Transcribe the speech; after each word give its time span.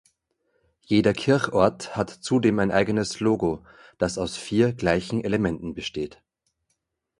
Jeder 0.81 1.13
Kirchort 1.13 1.95
hat 1.95 2.09
zudem 2.09 2.57
ein 2.57 2.71
eigenes 2.71 3.19
Logo, 3.19 3.63
das 3.99 4.17
aus 4.17 4.35
vier 4.35 4.73
gleichen 4.73 5.23
Elementen 5.23 5.75
besteht. 5.75 6.23